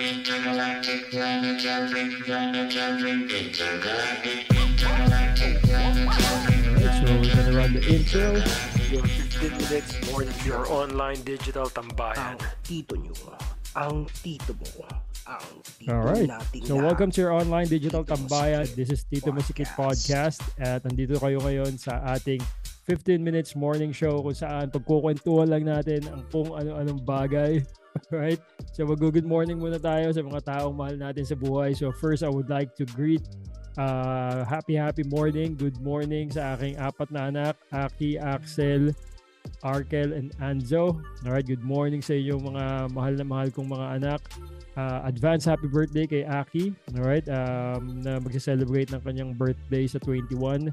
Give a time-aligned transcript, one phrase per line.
[0.00, 8.40] Intergalactic planetary, planetary, intergalactic, intergalactic, planetary, So we're gonna run the intro.
[8.88, 12.40] Your 15 minutes more than your online digital tambayan.
[12.40, 13.12] ang tito nyo,
[13.76, 14.88] ang tito mo,
[15.28, 16.24] ang tito Alright.
[16.24, 18.64] nating So welcome to your online digital Tito tambayan.
[18.72, 19.76] This is Tito Podcast.
[19.76, 22.40] Podcast at nandito kayo ngayon sa ating
[22.88, 27.60] 15 minutes morning show kung saan pagkukwentuhan lang natin ang kung ano-anong bagay.
[28.12, 28.40] Right?
[28.72, 31.76] So mag-good morning muna tayo sa mga taong mahal natin sa buhay.
[31.76, 33.24] So first, I would like to greet
[33.78, 38.92] uh, happy happy morning, good morning sa aking apat na anak, Aki, Axel,
[39.64, 41.00] Arkel, and Anzo.
[41.24, 44.20] Alright, good morning sa inyo mga mahal na mahal kong mga anak.
[44.72, 50.72] Uh, advance happy birthday kay Aki, alright, um, na magse-celebrate ng kanyang birthday sa 21.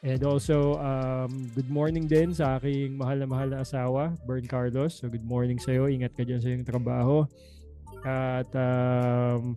[0.00, 4.98] And also, um, good morning din sa aking mahal na mahal na asawa, Bern Carlos.
[4.98, 7.28] So good morning sa'yo, ingat ka dyan sa iyong trabaho.
[8.02, 9.54] At um,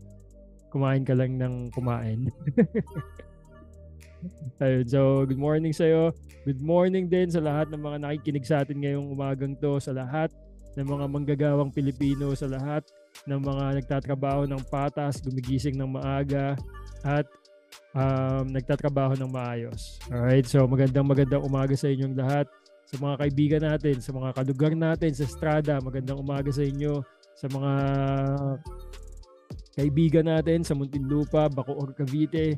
[0.69, 2.29] kumain ka lang ng kumain.
[4.61, 6.13] Ayun, so good morning sa'yo.
[6.45, 10.29] Good morning din sa lahat ng mga nakikinig sa atin ngayong umagang to, sa lahat
[10.75, 12.85] ng mga manggagawang Pilipino, sa lahat
[13.25, 16.53] ng mga nagtatrabaho ng patas, gumigising ng maaga,
[17.01, 17.25] at
[17.95, 19.97] um, nagtatrabaho ng maayos.
[20.11, 22.45] Alright, so magandang magandang umaga sa inyong lahat.
[22.85, 27.01] Sa mga kaibigan natin, sa mga kalugar natin, sa Strada, magandang umaga sa inyo.
[27.33, 27.73] Sa mga
[29.75, 32.55] kaibigan natin sa Muntinlupa, Bacoor, Cavite,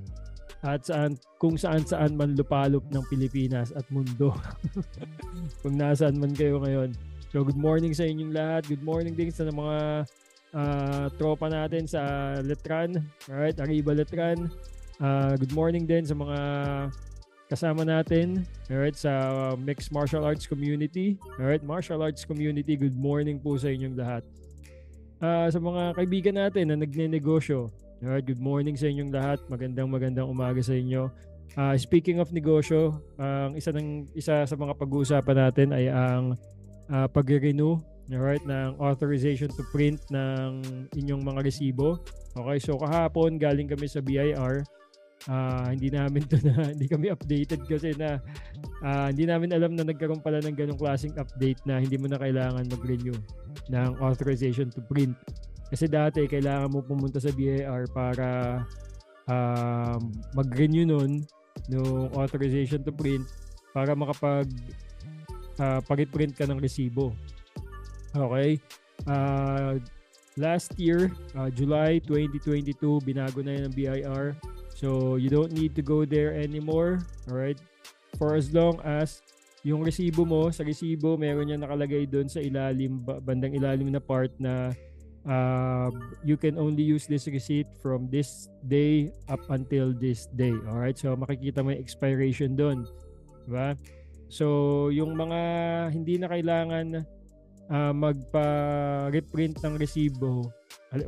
[0.66, 4.34] at saan, kung saan saan man lupalop ng Pilipinas at mundo.
[5.62, 6.92] kung nasaan man kayo ngayon.
[7.30, 8.66] So good morning sa inyong lahat.
[8.66, 9.78] Good morning din sa mga
[10.58, 12.02] ah, tropa natin sa
[12.42, 12.98] Letran.
[13.30, 14.50] Alright, Arriba Letran.
[14.98, 16.40] Ah, good morning din sa mga
[17.54, 19.14] kasama natin alright, sa
[19.54, 21.22] Mixed Martial Arts Community.
[21.38, 24.26] Alright, Martial Arts Community, good morning po sa inyong lahat.
[25.22, 27.70] Ah, sa mga kaibigan natin na nagnenegosyo,
[28.02, 29.38] alright, good morning sa inyong lahat.
[29.46, 31.14] Magandang magandang umaga sa inyo.
[31.54, 36.34] Ah, speaking of negosyo, ang isa ng isa sa mga pag-uusapan natin ay ang
[36.90, 37.78] uh, pag-renew
[38.10, 40.66] alright, ng authorization to print ng
[40.98, 42.02] inyong mga resibo.
[42.34, 44.66] Okay, so kahapon galing kami sa BIR.
[45.28, 48.24] Ah, hindi namin to na hindi kami updated kasi na
[48.80, 52.16] ah, hindi namin alam na nagkaroon pala ng ganong klaseng update na hindi mo na
[52.16, 53.16] kailangan mag-renew
[53.68, 55.16] ng authorization to print.
[55.68, 58.28] Kasi dati kailangan mo pumunta sa BIR para
[59.28, 60.00] um,
[60.32, 61.28] mag-renew nun
[61.68, 63.28] ng authorization to print
[63.76, 64.48] para makapag
[65.60, 67.12] uh, pag-print ka ng resibo.
[68.16, 68.56] Okay?
[69.04, 69.76] Uh,
[70.40, 74.26] last year, uh, July 2022, binago na yun ng BIR.
[74.78, 77.02] So, you don't need to go there anymore.
[77.26, 77.58] Alright?
[78.22, 79.26] For as long as
[79.66, 83.98] yung resibo mo, sa resibo, meron yan nakalagay doon sa ilalim, ba- bandang ilalim na
[83.98, 84.70] part na
[85.26, 85.90] uh,
[86.22, 90.54] you can only use this receipt from this day up until this day.
[90.70, 91.02] Alright?
[91.02, 92.86] So, makikita mo yung expiration doon.
[93.50, 93.74] Diba?
[94.30, 94.46] So,
[94.94, 95.40] yung mga
[95.90, 97.02] hindi na kailangan
[97.72, 100.52] ah, magpa-reprint ng resibo.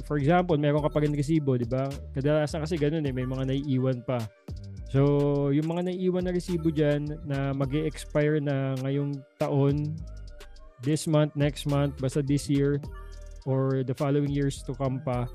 [0.03, 1.88] For example, meron ka pa rin resibo, di ba?
[2.12, 4.20] Kadalasan kasi ganun eh, may mga naiiwan pa.
[4.90, 9.96] So, yung mga naiiwan na resibo dyan na mag expire na ngayong taon,
[10.84, 12.81] this month, next month, basta this year,
[13.47, 15.30] or the following years to come pa,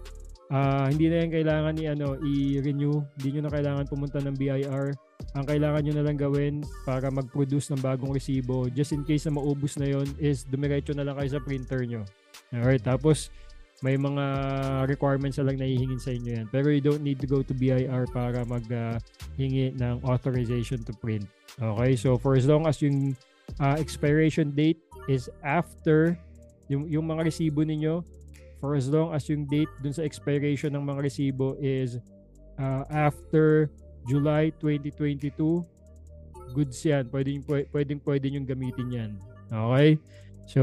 [0.53, 3.01] ah, hindi na yan kailangan ni ano, i-renew.
[3.17, 4.93] Hindi nyo na kailangan pumunta ng BIR
[5.35, 9.35] ang kailangan nyo na lang gawin para mag-produce ng bagong resibo just in case na
[9.35, 12.07] maubos na yon is dumiretso na lang kayo sa printer nyo.
[12.55, 13.35] Alright, tapos
[13.83, 14.25] may mga
[14.87, 16.47] requirements na lang na hihingin sa inyo yan.
[16.55, 21.27] Pero you don't need to go to BIR para maghingi ng authorization to print.
[21.59, 23.19] Okay, so for as long as yung
[23.59, 24.79] ah, expiration date
[25.11, 26.15] is after
[26.73, 28.01] yung, yung mga resibo ninyo,
[28.63, 32.01] for as long as yung date dun sa expiration ng mga resibo is
[32.57, 33.69] ah, after
[34.05, 35.65] July 2022,
[36.53, 37.09] goods yan.
[37.09, 39.11] Pwedeng, pwe- pwedeng, pwede yung gamitin yan.
[39.49, 39.97] Okay?
[40.45, 40.63] So,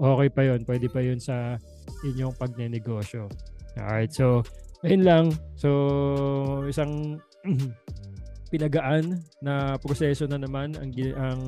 [0.00, 1.60] okay pa yon Pwede pa yon sa
[2.04, 3.28] inyong pagnenegosyo.
[3.76, 4.40] Alright, so,
[4.84, 5.24] ayun lang.
[5.56, 5.68] So,
[6.64, 7.20] isang
[8.52, 11.40] pinagaan na proseso na naman ang, ang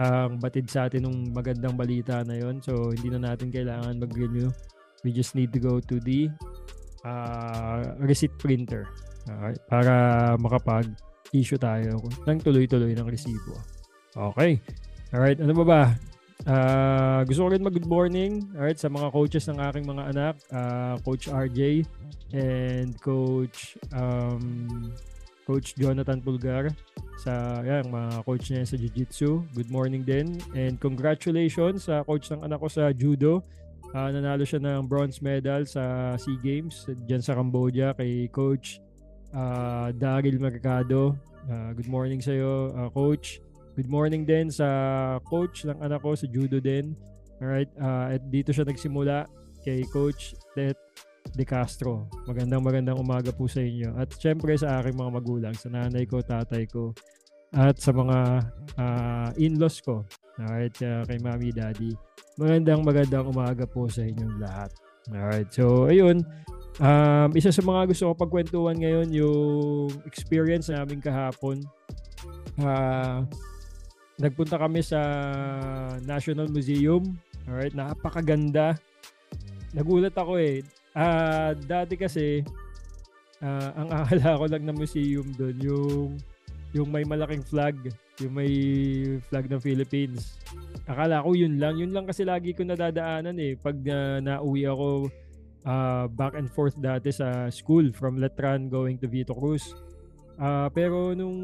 [0.00, 2.64] ang batid sa atin ng magandang balita na yon.
[2.64, 4.48] So, hindi na natin kailangan mag-renew.
[5.04, 6.32] We just need to go to the
[7.04, 8.88] uh, receipt printer.
[9.30, 9.94] Alright, para
[10.42, 13.54] makapag-issue tayo ng tuloy-tuloy ng resibo.
[14.10, 14.58] Okay.
[15.14, 15.82] Alright, ano ba ba?
[16.48, 20.96] Ah, gusto ko rin mag-good morning alright, sa mga coaches ng aking mga anak, ah,
[21.04, 21.84] Coach RJ
[22.34, 24.90] and Coach um,
[25.44, 26.72] Coach Jonathan Pulgar
[27.20, 29.44] sa yan, mga coach niya sa Jiu-Jitsu.
[29.52, 33.44] Good morning din and congratulations sa coach ng anak ko sa Judo
[33.90, 38.78] Ah, nanalo siya ng bronze medal sa SEA Games diyan sa Cambodia kay coach
[39.34, 41.16] ah, Daryl Mercado.
[41.50, 43.42] Ah, good morning sa iyo, coach.
[43.78, 44.66] Good morning din sa
[45.24, 46.92] coach ng anak ko sa judo din.
[47.40, 49.24] Alright, ah, at dito siya nagsimula
[49.64, 50.76] kay coach Tet
[51.32, 52.04] De Castro.
[52.28, 53.96] Magandang magandang umaga po sa inyo.
[53.96, 56.92] At syempre sa aking mga magulang, sa nanay ko, tatay ko,
[57.56, 58.18] at sa mga
[58.76, 60.04] ah, in-laws ko.
[60.36, 61.96] Alright, ah, kay mami, daddy.
[62.36, 64.70] Magandang magandang umaga po sa inyong lahat.
[65.08, 66.20] Alright, so ayun.
[66.78, 71.64] Um, isa sa mga gusto ko pagkwentuhan ngayon yung experience namin kahapon.
[72.60, 73.26] Ah,
[74.20, 75.00] nagpunta kami sa
[76.06, 77.02] National Museum.
[77.48, 78.78] Alright, napakaganda.
[79.74, 80.62] Nagulat ako eh.
[80.94, 82.46] Ah, dati kasi
[83.42, 86.08] ah, ang akala ko lang na museum doon yung
[86.70, 87.74] yung may malaking flag,
[88.22, 88.52] yung may
[89.26, 90.38] flag ng Philippines.
[90.86, 91.74] Akala ko yun lang.
[91.74, 93.58] Yun lang kasi lagi ko nadadaanan eh.
[93.58, 95.10] Pag ah, nauwi ako
[95.64, 99.74] ah, back and forth dati sa school from Letran going to Vito Cruz.
[100.40, 101.36] Ah, pero nung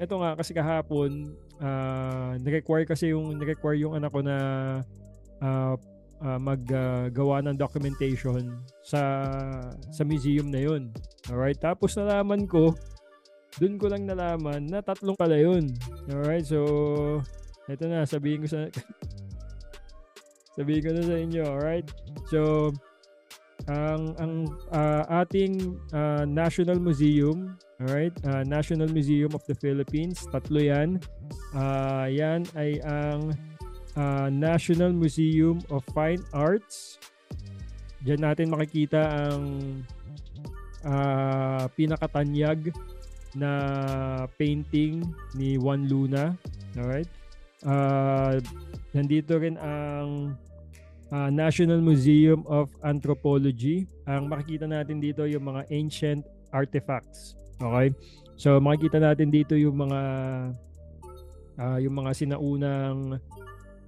[0.00, 4.36] eto nga kasi kahapon ah ni-require kasi yung ni-require yung anak ko na
[5.44, 5.76] ah,
[6.22, 9.00] ah, maggawa ng documentation sa
[9.92, 10.88] sa museum na yun.
[11.28, 12.72] Alright, tapos nalaman ko
[13.60, 15.68] doon ko lang nalaman na tatlong pala yun.
[16.08, 16.60] Alright, so
[17.68, 18.64] eto na, sabihin ko sa
[20.56, 21.86] sabihin ko na sa inyo, alright?
[22.32, 22.72] So,
[23.70, 24.34] ang ang
[24.74, 28.14] ah, ating ah, National Museum, alright?
[28.26, 30.98] ah, National Museum of the Philippines, tatlo 'yan.
[31.54, 33.34] Ah, 'yan ay ang
[33.94, 36.98] ah, National Museum of Fine Arts.
[38.02, 39.42] Diyan natin makikita ang
[40.82, 42.74] ah, pinakatanyag
[43.32, 43.52] na
[44.36, 45.06] painting
[45.38, 46.34] ni Juan Luna.
[46.76, 47.08] Alright?
[47.62, 48.36] Ah,
[48.90, 50.34] nandito rin ang
[51.12, 53.84] ah, National Museum of Anthropology.
[54.08, 57.36] Ang makikita natin dito yung mga ancient artifacts.
[57.60, 57.92] Okay?
[58.40, 60.00] So makikita natin dito yung mga
[61.60, 63.20] ah, yung mga sinaunang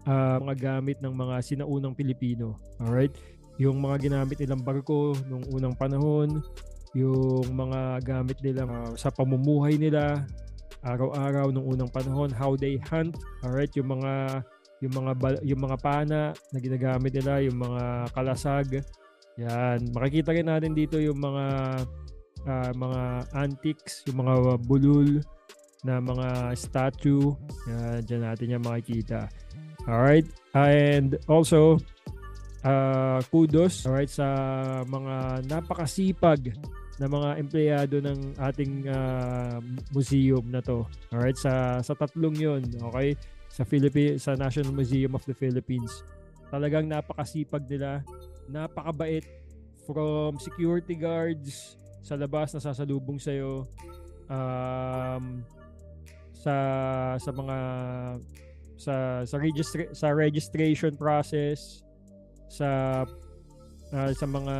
[0.04, 2.60] ah, mga gamit ng mga sinaunang Pilipino.
[2.78, 3.16] Alright?
[3.56, 6.42] Yung mga ginamit nilang barko nung unang panahon,
[6.92, 10.28] yung mga gamit nila ah, sa pamumuhay nila
[10.84, 14.44] araw-araw nung unang panahon, how they hunt, alright, yung mga
[14.82, 15.12] yung mga
[15.46, 18.82] yung mga pana na ginagamit nila, yung mga kalasag.
[19.38, 21.46] Yan, makikita rin natin dito yung mga
[22.46, 23.02] ah, mga
[23.34, 25.22] antiques, yung mga bulul
[25.84, 27.34] na mga statue.
[27.68, 29.28] Yan, dyan natin yan makikita.
[29.84, 30.24] Alright,
[30.56, 31.76] and also
[32.64, 34.26] uh, kudos alright sa
[34.88, 36.56] mga napakasipag
[36.96, 39.58] na mga empleyado ng ating ah,
[39.90, 40.86] museum na to.
[41.10, 43.18] Alright, sa sa tatlong 'yon, okay?
[43.54, 46.02] Sa Philippi sa National Museum of the Philippines.
[46.50, 48.02] Talagang napakasipag nila,
[48.50, 49.22] napakabait
[49.86, 53.64] from security guards sa labas na sasalubong sa iyo
[54.28, 55.40] um,
[56.34, 56.54] sa
[57.16, 57.56] sa mga
[58.76, 61.80] sa sa registra- sa registration process
[62.50, 63.02] sa
[63.94, 64.56] ah, sa mga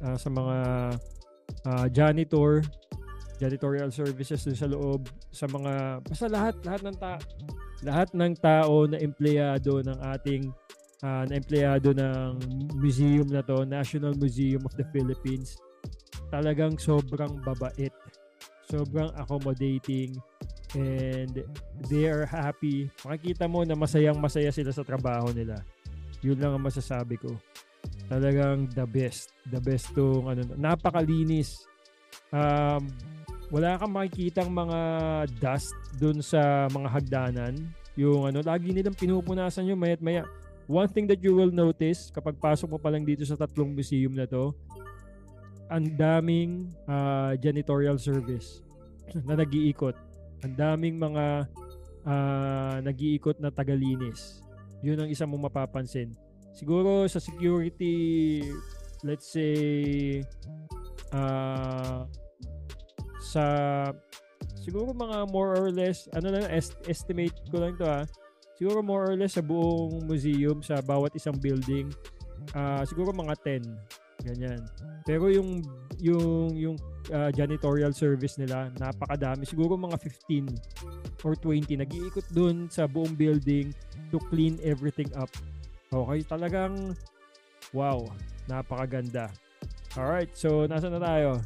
[0.00, 0.56] ah, sa mga
[1.68, 2.64] ah, janitor
[3.36, 7.18] janitorial services dun sa loob sa mga basta lahat lahat ng ta
[7.82, 10.50] lahat ng tao na empleyado ng ating
[11.02, 12.38] ah, na empleyado ng
[12.78, 15.58] museum na to National Museum of the Philippines
[16.32, 17.92] talagang sobrang babait.
[18.64, 20.16] Sobrang accommodating
[20.72, 21.44] and
[21.92, 22.88] they are happy.
[23.04, 25.60] Makikita mo na masayang masaya sila sa trabaho nila.
[26.24, 27.36] Yun lang ang masasabi ko.
[28.08, 29.36] Talagang the best.
[29.52, 31.68] The best tong ano napakalinis.
[32.32, 32.88] Um
[33.52, 34.80] wala kang makikitang mga
[35.36, 37.52] dust dun sa mga hagdanan.
[38.00, 40.24] Yung ano lagi nilang pinupunasan yung mayat maya.
[40.64, 44.16] One thing that you will notice kapag pasok mo pa lang dito sa tatlong museum
[44.16, 44.56] na to
[45.68, 48.64] ang daming ah, janitorial service
[49.28, 49.96] na nag-iikot.
[50.48, 51.44] Ang daming mga
[52.08, 54.40] ah, nag-iikot na tagalinis.
[54.80, 56.16] Yun ang isa mong mapapansin.
[56.56, 58.40] Siguro sa security
[59.04, 60.24] let's say
[61.12, 62.08] ah
[63.22, 63.44] sa
[64.58, 68.02] siguro mga more or less ano lang est- estimate ko lang to ha.
[68.58, 71.90] Siguro more or less sa buong museum sa bawat isang building
[72.58, 74.60] ah siguro mga 10 ganyan.
[75.02, 75.62] Pero yung
[75.98, 76.76] yung yung
[77.10, 79.46] ah, janitorial service nila napakadami.
[79.46, 83.70] Siguro mga 15 or 20 nag-iikot dun sa buong building
[84.10, 85.30] to clean everything up.
[85.92, 86.94] Okay, talagang
[87.74, 88.02] wow,
[88.46, 89.28] napakaganda.
[89.92, 91.42] Alright, so nasa na tayo?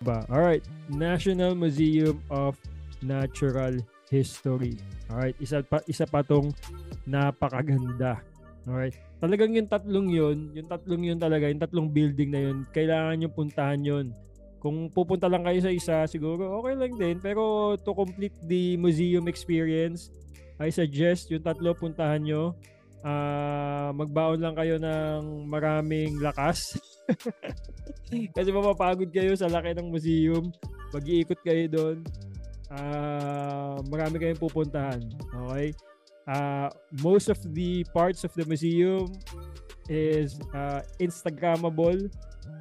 [0.00, 0.24] Ba?
[0.32, 2.56] Alright, National Museum of
[3.04, 3.76] Natural
[4.08, 4.80] History.
[5.12, 6.56] Alright, isa pa, isa pa tong
[7.04, 8.24] napakaganda.
[8.64, 8.96] Alright.
[9.20, 13.28] Talagang yung tatlong yun, yung tatlong yun talaga, yung tatlong building na yun, kailangan nyo
[13.28, 14.06] puntahan yun.
[14.56, 17.16] Kung pupunta lang kayo sa isa, siguro okay lang din.
[17.20, 20.08] Pero to complete the museum experience,
[20.56, 22.56] I suggest yung tatlo puntahan nyo.
[23.04, 26.76] Ah, magbaon lang kayo ng maraming lakas.
[28.36, 30.50] Kasi mapapagod kayo sa laki ng museum.
[30.90, 31.96] Mag-iikot kayo doon.
[32.70, 35.02] Ah, marami kayong pupuntahan.
[35.46, 35.74] Okay?
[36.26, 36.70] Ah,
[37.02, 39.10] most of the parts of the museum
[39.90, 42.06] is uh, Instagrammable.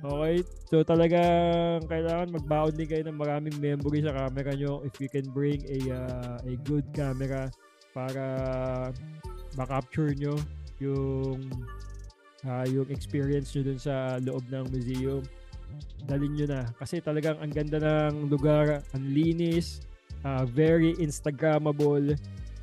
[0.02, 0.36] Okay?
[0.70, 5.26] So talagang kailangan magbaon din kayo ng maraming memory sa camera nyo if you can
[5.34, 7.50] bring a uh, a good camera
[7.92, 8.26] para
[9.58, 10.38] ma-capture nyo
[10.78, 11.42] yung
[12.48, 15.24] ah, yung experience nyo dun sa loob ng museum.
[16.06, 16.62] Dalin nyo na.
[16.78, 19.84] Kasi talagang ang ganda ng lugar, ang linis,
[20.24, 22.16] ah, very Instagrammable,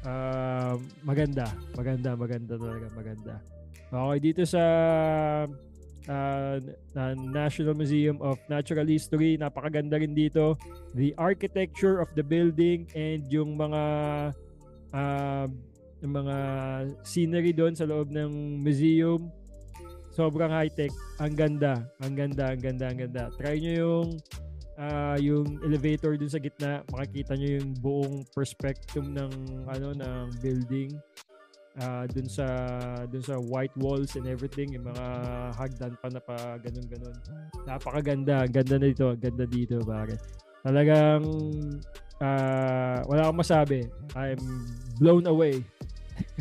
[0.06, 3.34] ah, maganda, maganda, maganda talaga, maganda.
[3.86, 4.62] Okay, dito sa
[6.10, 6.56] ah,
[6.94, 10.58] na National Museum of Natural History, napakaganda rin dito.
[10.94, 13.82] The architecture of the building and yung mga
[14.94, 15.46] ah,
[16.04, 16.36] yung mga
[17.02, 19.32] scenery doon sa loob ng museum.
[20.16, 20.96] Sobrang high-tech.
[21.20, 21.84] Ang ganda.
[22.00, 23.28] Ang ganda, ang ganda, ang ganda.
[23.36, 24.08] Try nyo yung
[24.80, 26.80] ah, yung elevator dun sa gitna.
[26.88, 29.32] Makikita nyo yung buong perspective ng
[29.68, 30.96] ano ng building.
[31.76, 32.48] Ah, dun sa
[33.12, 35.04] dun sa white walls and everything, yung mga
[35.52, 37.16] hagdan pa na pa ganun ganun.
[37.68, 40.16] Napakaganda, ang ganda na dito, ang ganda dito, pare.
[40.64, 41.28] Talagang
[42.24, 43.84] ah, wala akong masabi.
[44.16, 44.40] I'm
[44.96, 45.60] blown away.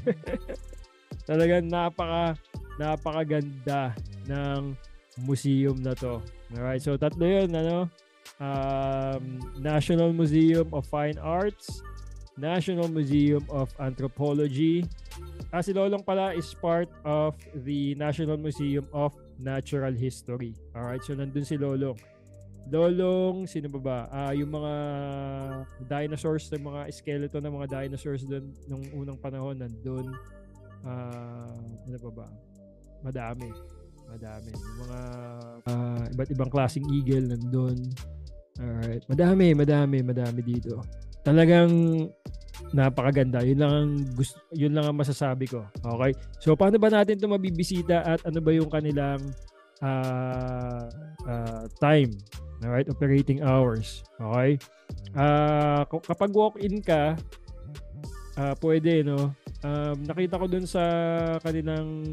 [1.27, 2.39] Talagang napaka
[2.75, 3.95] napakaganda
[4.27, 4.75] ng
[5.23, 6.19] museum na to.
[6.55, 7.87] Alright, so tatlo yun, ano?
[8.35, 11.79] Um, National Museum of Fine Arts,
[12.35, 14.83] National Museum of Anthropology.
[15.55, 20.51] Ah, si Lolong pala is part of the National Museum of Natural History.
[20.75, 21.95] Alright, so nandun si Lolong.
[22.65, 23.97] Lolong, sino ba ba?
[24.09, 24.73] Ah, yung mga
[25.85, 30.11] dinosaurs, yung mga skeleton ng mga dinosaurs doon nung unang panahon nandun.
[30.83, 31.55] Ah,
[31.87, 32.27] ano pa ba?
[33.05, 33.49] Madami.
[34.09, 34.49] Madami.
[34.49, 34.99] Yung mga
[35.69, 37.77] ah, iba't ibang klaseng eagle nandun.
[38.57, 39.03] Alright.
[39.05, 40.81] Madami, madami, madami dito.
[41.21, 41.69] Talagang
[42.71, 43.43] napakaganda.
[43.43, 45.67] Yun lang ang gusto, yun lang ang masasabi ko.
[45.83, 46.11] Okay?
[46.39, 49.21] So paano ba natin 'to mabibisita at ano ba yung kanilang
[49.83, 50.87] ah
[51.27, 52.15] ah, time?
[52.63, 54.01] Alright, operating hours.
[54.17, 54.57] Okay?
[55.91, 57.19] Ku- kapag walk-in ka,
[58.39, 59.35] ah pwede no.
[59.65, 60.85] Um, nakita ko dun sa
[61.41, 62.05] kanilang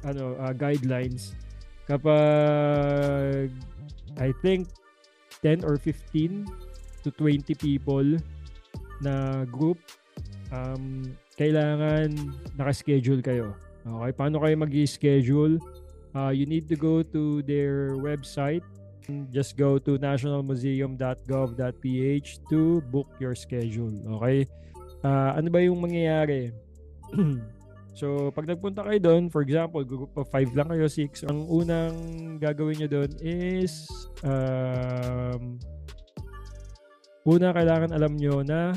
[0.00, 1.36] ano ah, guidelines
[1.84, 3.52] kapag
[4.16, 4.72] I think
[5.44, 6.48] 10 or 15
[7.04, 8.16] to 20 people
[9.04, 9.76] na group
[10.48, 13.52] um, kailangan naka-schedule kayo.
[13.84, 15.60] Okay, paano kayo mag-schedule?
[16.16, 18.64] Uh, you need to go to their website.
[19.28, 23.92] Just go to nationalmuseum.gov.ph to book your schedule.
[24.16, 24.48] Okay?
[25.04, 26.48] Ah, ano ba yung mangyayari?
[28.00, 31.94] so, pag nagpunta kayo doon, for example, group of 5 lang kayo, 6, ang unang
[32.40, 33.84] gagawin nyo doon is
[34.24, 35.60] um,
[37.28, 38.72] una, kailangan alam nyo na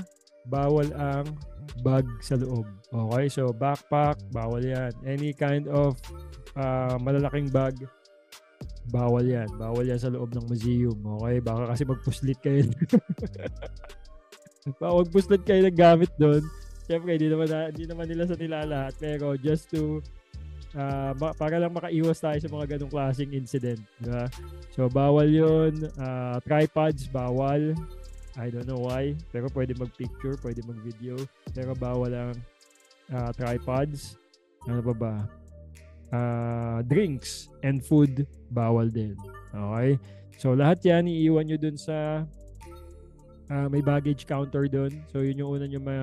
[0.52, 1.32] bawal ang
[1.80, 2.68] bag sa loob.
[2.92, 3.32] Okay?
[3.32, 4.92] So, backpack, bawal yan.
[5.08, 5.96] Any kind of
[6.60, 7.80] ah, malalaking bag,
[8.92, 9.48] bawal yan.
[9.56, 11.00] Bawal yan sa loob ng museum.
[11.24, 11.40] Okay?
[11.40, 12.68] Baka kasi magpuslit kayo.
[14.76, 16.44] Baka magpuslit kayo ng gamit doon.
[16.88, 18.94] Siyempre, hindi naman, na, hindi naman nila sa nila lahat.
[19.00, 20.04] Pero just to,
[21.20, 23.80] ma- para lang makaiwas tayo sa mga ganong klaseng incident.
[24.00, 24.28] Di ba?
[24.76, 25.88] So, bawal yun.
[26.00, 27.76] Ah, tripods, bawal.
[28.38, 29.18] I don't know why.
[29.34, 31.18] Pero pwede mag-picture, pwede mag-video.
[31.56, 32.36] Pero bawal ang
[33.12, 34.20] ah, tripods.
[34.68, 35.16] Ano pa ba?
[36.08, 39.16] Ah, drinks and food, bawal din.
[39.52, 40.00] Okay?
[40.38, 42.24] So, lahat yan, iiwan nyo dun sa
[43.52, 44.92] ah, may baggage counter dun.
[45.12, 45.96] So, yun yung una nyo ma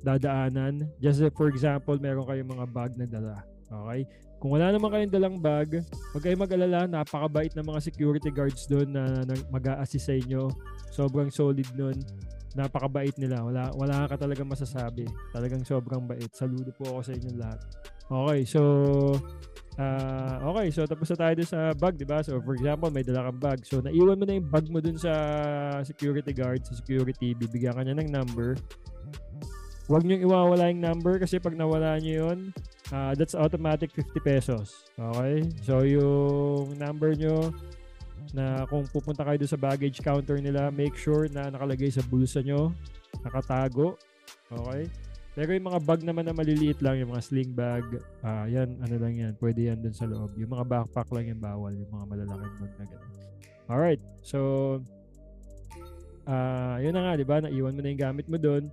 [0.00, 0.88] dadaanan.
[0.98, 3.36] Just uh, for example, meron kayong mga bag na dala.
[3.70, 4.08] Okay?
[4.40, 5.84] Kung wala naman kayong dalang bag,
[6.16, 10.48] huwag kayong mag-alala, napakabait ng mga security guards doon na, na mag-a-assist sa inyo.
[10.88, 12.00] Sobrang solid nun.
[12.56, 13.44] Napakabait nila.
[13.44, 15.04] Wala, wala ka talaga masasabi.
[15.30, 16.32] Talagang sobrang bait.
[16.32, 17.60] Saludo po ako sa inyo lahat.
[18.10, 18.60] Okay, so
[19.78, 22.24] ah okay, so tapos na tayo dun sa bag, di ba?
[22.24, 23.58] So for example, may dala kang bag.
[23.62, 25.12] So naiwan mo na yung bag mo dun sa
[25.86, 28.58] security guard, sa security, bibigyan ka niya ng number.
[29.90, 32.38] Huwag niyong iwawala yung number kasi pag nawala niyo yun,
[32.94, 34.86] ah, that's automatic 50 pesos.
[34.94, 35.42] Okay?
[35.66, 37.50] So yung number niyo
[38.30, 42.70] na kung pupunta kayo sa baggage counter nila, make sure na nakalagay sa bulsa nyo,
[43.26, 43.98] nakatago.
[44.46, 44.86] Okay?
[45.30, 47.86] Pero yung mga bag naman na maliliit lang, yung mga sling bag,
[48.26, 50.34] ah yan, ano lang yan, pwede yan dun sa loob.
[50.34, 53.12] Yung mga backpack lang yung bawal, yung mga malalaking bag na ganun.
[53.70, 54.38] Alright, so,
[56.26, 57.38] ah yun na nga, di ba?
[57.38, 58.66] Naiwan mo na yung gamit mo dun.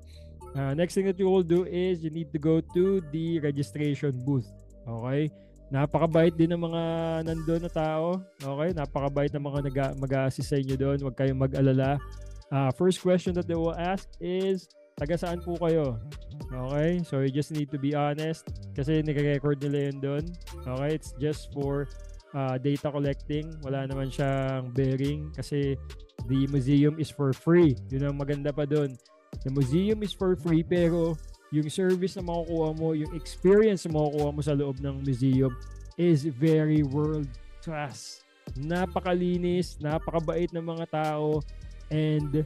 [0.57, 4.09] Ah, next thing that you will do is you need to go to the registration
[4.25, 4.49] booth.
[4.89, 5.29] Okay?
[5.69, 6.81] Napakabait din ng mga
[7.29, 8.23] nandun na tao.
[8.41, 8.73] Okay?
[8.73, 9.59] Napakabait ng mga
[10.01, 10.97] mag-assist sa inyo doon.
[10.97, 12.01] Huwag kayong mag-alala.
[12.49, 14.65] Ah, first question that they will ask is,
[14.97, 16.01] taga saan po kayo?
[16.49, 17.05] Okay?
[17.05, 20.25] So you just need to be honest kasi nire-record nila yun doon.
[20.65, 20.91] Okay?
[20.97, 21.85] It's just for
[22.33, 23.53] ah, data collecting.
[23.61, 25.77] Wala naman siyang bearing kasi
[26.25, 27.77] the museum is for free.
[27.93, 28.97] Yun ang maganda pa doon.
[29.45, 31.13] The museum is for free pero
[31.53, 35.53] yung service na makukuha mo, yung experience na makukuha mo sa loob ng museum
[35.95, 37.29] is very world
[37.63, 38.25] class.
[38.55, 41.43] Napakalinis, napakabait ng mga tao,
[41.91, 42.43] and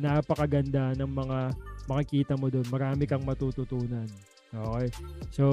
[0.00, 1.38] napakaganda ng mga
[1.84, 2.64] makikita mo doon.
[2.72, 4.08] Marami kang matututunan.
[4.50, 4.88] Okay?
[5.30, 5.44] So,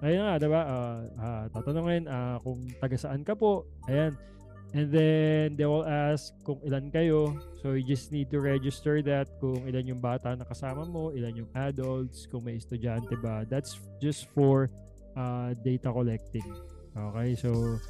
[0.00, 0.62] ayun nga, diba?
[0.64, 3.66] Uh, uh, tatanungin uh, kung taga saan ka po.
[3.90, 4.16] Ayan.
[4.76, 7.32] And then, they will ask kung ilan kayo.
[7.64, 11.44] So, you just need to register that kung ilan yung bata na kasama mo, ilan
[11.44, 13.48] yung adults, kung may estudyante ba.
[13.48, 14.68] That's just for
[15.16, 16.44] uh, data collecting.
[16.92, 17.80] Okay, so,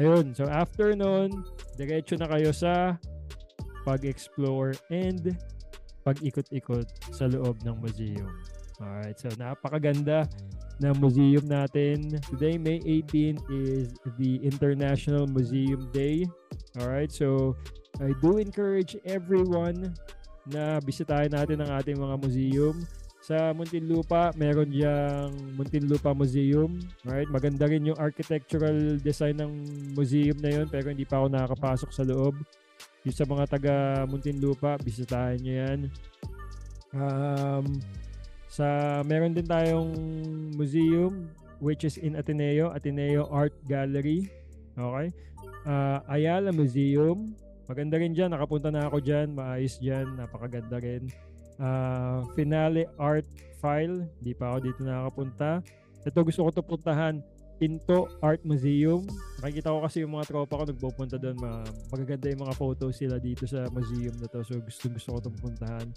[0.00, 0.32] ayun.
[0.32, 1.44] So, after nun,
[1.76, 2.96] diretso na kayo sa
[3.86, 5.38] pag-explore and
[6.02, 8.26] pag-ikot-ikot sa loob ng museum.
[8.82, 10.26] Alright, so napakaganda
[10.82, 12.20] na museum natin.
[12.28, 16.28] Today, May 18 is the International Museum Day.
[16.76, 17.56] Alright, so
[18.02, 19.96] I do encourage everyone
[20.44, 22.76] na bisitahin natin ang ating mga museum.
[23.24, 26.78] Sa Muntinlupa, meron diyang Muntinlupa Museum.
[27.02, 27.26] Right?
[27.26, 29.50] Maganda rin yung architectural design ng
[29.98, 32.36] museum na yun pero hindi pa ako nakakapasok sa loob.
[33.06, 33.74] Yung sa mga taga
[34.10, 35.80] Muntinlupa, bisitahin nyo yan.
[36.90, 37.78] Um,
[38.50, 39.94] sa meron din tayong
[40.58, 41.30] museum
[41.62, 44.26] which is in Ateneo, Ateneo Art Gallery.
[44.74, 45.14] Okay?
[45.62, 47.30] Uh, Ayala Museum.
[47.70, 48.34] Maganda rin dyan.
[48.34, 49.38] Nakapunta na ako dyan.
[49.38, 50.18] Maayos dyan.
[50.18, 51.06] Napakaganda rin.
[51.62, 53.26] Uh, Finale Art
[53.62, 54.02] File.
[54.18, 55.62] Hindi pa ako dito nakakapunta.
[56.02, 57.22] Ito gusto ko to puntahan.
[57.56, 59.04] Pinto Art Museum.
[59.40, 61.36] Nakikita ko kasi yung mga tropa ko nagpupunta doon.
[61.88, 64.44] Magaganda yung mga photos sila dito sa museum na to.
[64.44, 65.88] So gusto gusto ko itong puntahan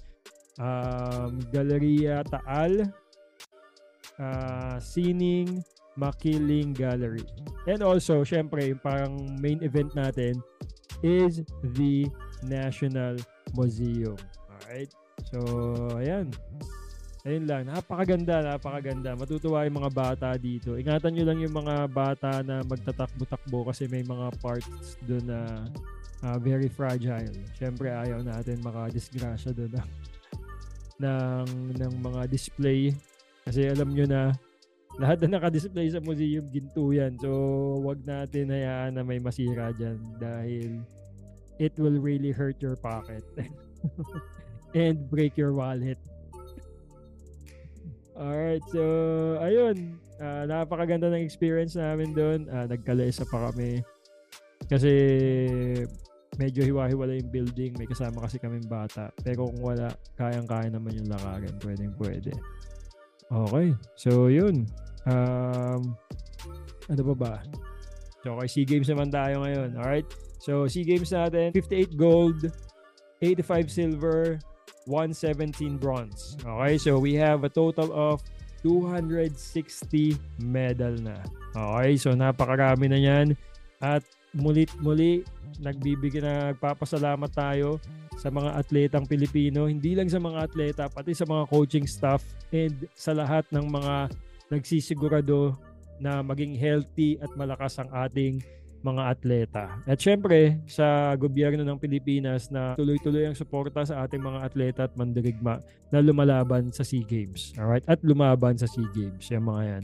[0.59, 2.91] um, Galeria Taal,
[4.19, 5.63] uh, Sining
[5.97, 7.25] Makiling Gallery.
[7.67, 10.39] And also, syempre, yung parang main event natin
[11.03, 11.43] is
[11.75, 12.07] the
[12.43, 13.19] National
[13.55, 14.15] Museum.
[14.47, 14.91] Alright?
[15.31, 15.39] So,
[15.99, 16.31] ayan.
[17.27, 17.67] Ayun lang.
[17.67, 19.11] Napakaganda, napakaganda.
[19.19, 20.79] Matutuwa yung mga bata dito.
[20.79, 25.67] Ingatan nyo lang yung mga bata na magtatakbo-takbo kasi may mga parts doon na
[26.23, 27.35] uh, very fragile.
[27.59, 29.71] Syempre, ayaw natin makadisgrasya doon
[31.03, 32.95] ng, ng mga display.
[33.43, 34.31] Kasi alam nyo na,
[34.95, 37.19] lahat na naka-display sa museum, ginto yan.
[37.19, 37.29] So,
[37.83, 40.79] wag natin hayaan na may masira dyan dahil
[41.59, 43.23] it will really hurt your pocket
[44.71, 45.99] and break your wallet.
[48.19, 48.83] Alright, so,
[49.39, 49.95] ayun.
[50.19, 52.51] Uh, napakaganda ng experience namin doon.
[52.51, 53.79] Uh, nagkalesa pa kami.
[54.67, 54.91] Kasi
[56.35, 57.79] medyo hiwa-hiwala yung building.
[57.79, 59.07] May kasama kasi kaming bata.
[59.23, 61.55] Pero kung wala, kayang-kaya naman yung lakarin.
[61.63, 62.35] Pwedeng pwede.
[63.31, 63.71] Okay.
[63.95, 64.67] So, yun.
[65.07, 65.95] Um,
[66.91, 67.33] ano pa ba?
[68.19, 69.79] So, okay, SEA Games naman tayo ngayon.
[69.79, 70.07] Alright?
[70.43, 72.51] So, SEA Games natin, 58 gold,
[73.23, 74.43] 85 silver,
[74.89, 76.33] 117 bronze.
[76.41, 76.81] Okay?
[76.81, 78.25] So, we have a total of
[78.65, 81.21] 260 medal na.
[81.53, 82.01] Okay?
[82.01, 83.37] So, napakarami na yan.
[83.77, 84.01] At
[84.33, 85.21] mulit muli
[85.61, 87.77] nagbibigay na nagpapasalamat tayo
[88.19, 92.19] sa mga atletang Pilipino, hindi lang sa mga atleta, pati sa mga coaching staff
[92.51, 94.11] and sa lahat ng mga
[94.51, 95.55] nagsisigurado
[96.03, 98.43] na maging healthy at malakas ang ating
[98.79, 99.63] mga atleta.
[99.83, 104.93] At syempre, sa gobyerno ng Pilipinas na tuloy-tuloy ang suporta sa ating mga atleta at
[104.95, 105.59] mandirigma
[105.91, 107.51] na lumalaban sa SEA Games.
[107.59, 107.83] Alright?
[107.87, 109.27] At lumaban sa SEA Games.
[109.31, 109.83] Yung mga yan.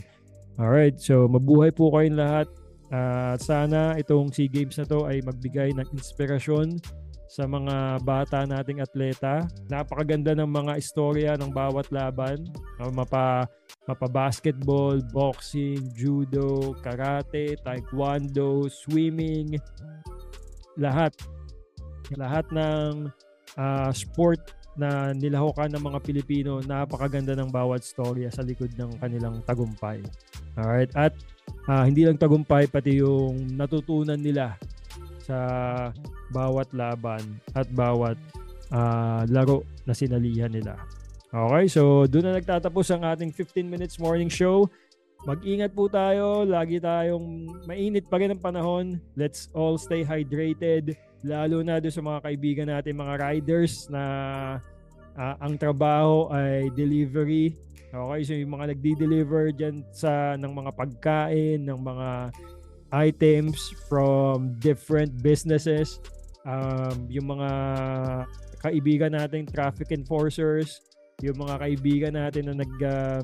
[0.56, 2.48] Alright, so mabuhay po kayong lahat.
[2.94, 6.80] At uh, sana itong SEA Games na to ay magbigay ng inspirasyon
[7.26, 9.46] sa mga bata nating atleta.
[9.70, 12.46] Napakaganda ng mga istorya ng bawat laban.
[12.78, 13.50] Uh, mapa,
[13.90, 19.58] mapa basketball, boxing, judo, karate, taekwondo, swimming,
[20.78, 21.12] lahat.
[22.14, 23.10] Lahat ng
[23.58, 29.40] uh, sport na nilahukan ng mga Pilipino, napakaganda ng bawat storya sa likod ng kanilang
[29.48, 30.04] tagumpay.
[30.60, 30.92] Alright?
[30.94, 31.16] At
[31.72, 34.60] uh, hindi lang tagumpay pati yung natutunan nila
[35.26, 35.38] sa
[36.30, 37.22] bawat laban
[37.58, 38.18] at bawat
[38.70, 40.78] uh, laro na sinalihan nila.
[41.36, 44.70] Okay, so doon na nagtatapos ang ating 15 minutes morning show.
[45.26, 46.46] Mag-ingat po tayo.
[46.46, 49.02] Lagi tayong mainit pa rin ang panahon.
[49.18, 50.94] Let's all stay hydrated.
[51.26, 54.04] Lalo na doon sa mga kaibigan natin, mga riders na
[55.18, 57.58] uh, ang trabaho ay delivery.
[57.90, 62.08] Okay, so yung mga nagdi-deliver dyan sa, ng mga pagkain, ng mga
[62.96, 63.60] items
[63.92, 66.00] from different businesses.
[66.48, 67.50] Um, yung mga
[68.64, 70.80] kaibigan nating traffic enforcers,
[71.20, 73.22] yung mga kaibigan natin na nag uh,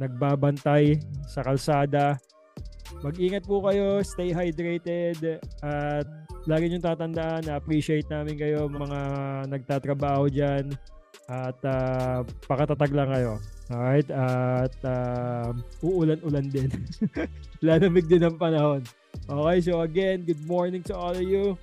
[0.00, 0.96] nagbabantay
[1.28, 2.16] sa kalsada.
[3.04, 6.06] Mag-ingat po kayo, stay hydrated at
[6.44, 9.00] lagi niyong tatandaan na appreciate namin kayo mga
[9.48, 10.72] nagtatrabaho diyan
[11.28, 13.32] at uh, pakatatag lang kayo.
[13.72, 14.08] Alright?
[14.12, 16.68] At uh, uulan-ulan din.
[17.64, 18.84] Lalamig din ang panahon.
[19.28, 21.58] Okay, so again, good morning to all of you.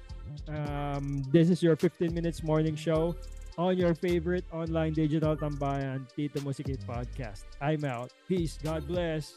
[0.47, 3.15] Um, this is your 15 minutes morning show
[3.57, 7.43] on your favorite online digital tambayan, Tito Musikit Podcast.
[7.59, 8.11] I'm out.
[8.27, 8.57] Peace.
[8.63, 9.35] God bless.